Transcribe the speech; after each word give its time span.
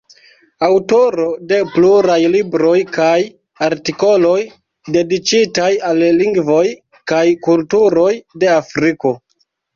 Aŭtoro 0.67 1.25
de 1.51 1.59
pluraj 1.75 2.15
libroj 2.35 2.79
kaj 2.95 3.17
artikoloj 3.67 4.39
dediĉitaj 4.97 5.69
al 5.91 6.03
lingvoj 6.23 6.65
kaj 7.15 7.23
kulturoj 7.51 8.11
de 8.43 8.53
Afriko. 8.57 9.15